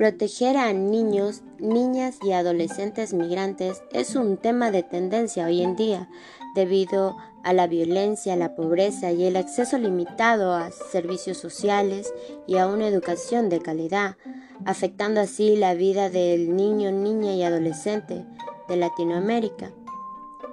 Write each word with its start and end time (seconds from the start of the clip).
Proteger 0.00 0.56
a 0.56 0.72
niños, 0.72 1.42
niñas 1.58 2.16
y 2.22 2.32
adolescentes 2.32 3.12
migrantes 3.12 3.82
es 3.92 4.16
un 4.16 4.38
tema 4.38 4.70
de 4.70 4.82
tendencia 4.82 5.44
hoy 5.44 5.60
en 5.60 5.76
día 5.76 6.08
debido 6.54 7.18
a 7.44 7.52
la 7.52 7.66
violencia, 7.66 8.34
la 8.34 8.54
pobreza 8.54 9.12
y 9.12 9.26
el 9.26 9.36
acceso 9.36 9.76
limitado 9.76 10.54
a 10.54 10.70
servicios 10.70 11.36
sociales 11.36 12.14
y 12.46 12.56
a 12.56 12.66
una 12.66 12.88
educación 12.88 13.50
de 13.50 13.60
calidad, 13.60 14.16
afectando 14.64 15.20
así 15.20 15.54
la 15.56 15.74
vida 15.74 16.08
del 16.08 16.56
niño, 16.56 16.92
niña 16.92 17.34
y 17.34 17.42
adolescente 17.42 18.24
de 18.68 18.76
Latinoamérica, 18.76 19.70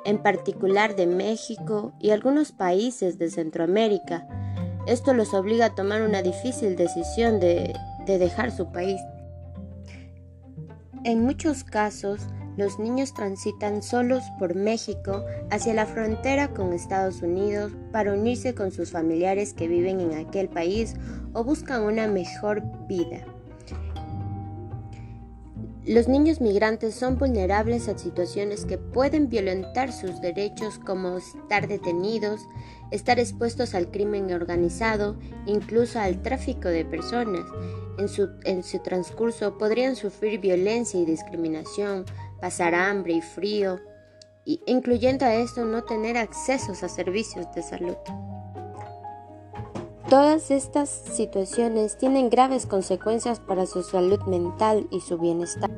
en 0.04 0.22
particular 0.22 0.98
de 0.98 1.08
México 1.08 1.94
y 2.02 2.10
algunos 2.10 2.52
países 2.52 3.18
de 3.18 3.32
Centroamérica. 3.32 4.28
Esto 4.88 5.14
los 5.14 5.34
obliga 5.34 5.68
a 5.68 5.76
tomar 5.76 6.02
una 6.02 6.22
difícil 6.22 6.76
decisión 6.76 7.40
de, 7.40 7.74
de 8.06 8.18
dejar 8.18 8.52
su 8.52 8.74
país. 8.74 9.00
En 11.08 11.24
muchos 11.24 11.64
casos, 11.64 12.20
los 12.58 12.80
niños 12.80 13.14
transitan 13.14 13.82
solos 13.82 14.26
por 14.38 14.56
México 14.56 15.24
hacia 15.50 15.74
la 15.74 15.86
frontera 15.86 16.50
con 16.50 16.74
Estados 16.74 17.22
Unidos 17.22 17.72
para 17.94 18.12
unirse 18.12 18.54
con 18.54 18.74
sus 18.74 18.92
familiares 18.92 19.54
que 19.54 19.70
viven 19.70 20.02
en 20.02 20.16
aquel 20.16 20.50
país 20.50 20.96
o 21.32 21.46
buscan 21.46 21.84
una 21.84 22.08
mejor 22.10 22.62
vida. 22.90 23.24
Los 25.88 26.10
niños 26.10 26.42
migrantes 26.42 26.96
son 26.96 27.18
vulnerables 27.18 27.88
a 27.88 27.98
situaciones 27.98 28.66
que 28.66 28.78
pueden 28.78 29.30
violentar 29.30 29.94
sus 29.94 30.20
derechos 30.20 30.80
como 30.80 31.16
estar 31.16 31.70
detenidos, 31.70 32.42
estar 32.92 33.20
expuestos 33.20 33.74
al 33.74 33.90
crimen 33.90 34.34
organizado, 34.34 35.18
incluso 35.46 35.98
al 35.98 36.22
tráfico 36.22 36.68
de 36.68 36.84
personas. 36.84 37.46
En 37.98 38.10
su, 38.10 38.80
transcurso 38.80 39.58
podrían 39.58 39.96
sufrir 39.96 40.42
violencia 40.42 41.00
y 41.00 41.06
discriminación, 41.06 42.04
pasar 42.42 42.76
hambre 42.76 43.14
y 43.14 43.22
frío, 43.22 43.80
incluyendo 44.44 45.26
a 45.26 45.36
esto 45.36 45.64
no 45.64 45.86
tener 45.86 46.18
accesos 46.18 46.84
a 46.84 46.90
servicios 46.90 47.48
de 47.56 47.64
salud. 47.64 47.96
Todas 50.10 50.52
estas 50.52 50.90
situaciones 50.90 51.98
tienen 51.98 52.30
graves 52.30 52.66
consecuencias 52.66 53.42
para 53.42 53.66
su 53.66 53.84
salud 53.84 54.22
mental 54.22 54.88
y 54.90 55.02
su 55.02 55.18
bienestar. 55.18 55.70